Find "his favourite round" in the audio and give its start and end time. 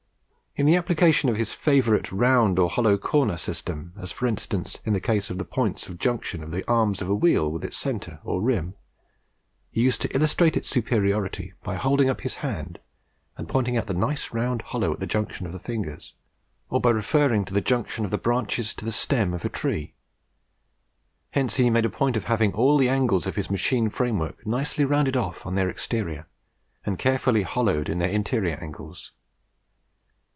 1.37-2.59